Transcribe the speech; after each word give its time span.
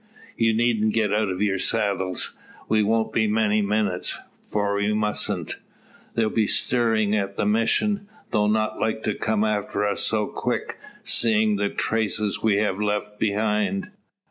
You 0.35 0.51
needn't 0.55 0.95
get 0.95 1.13
out 1.13 1.29
of 1.29 1.43
your 1.43 1.59
saddles. 1.59 2.33
We 2.67 2.81
won't 2.81 3.13
be 3.13 3.27
many 3.27 3.61
minutes, 3.61 4.17
for 4.41 4.75
we 4.77 4.91
mustn't. 4.95 5.57
They'll 6.15 6.31
be 6.31 6.45
a 6.45 6.47
stirrin' 6.47 7.13
at 7.13 7.37
the 7.37 7.45
Mission, 7.45 8.07
though 8.31 8.47
not 8.47 8.79
like 8.79 9.03
to 9.03 9.13
come 9.13 9.43
after 9.43 9.85
us 9.87 10.01
so 10.01 10.25
quick, 10.25 10.79
seeing 11.03 11.57
the 11.57 11.69
traces 11.69 12.41
we've 12.41 12.81
left 12.81 13.19
behind. 13.19 13.91